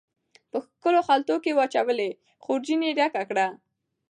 [0.51, 2.09] په ښکلو خلطو کې واچولې،
[2.43, 3.47] خورجین یې ډکه کړه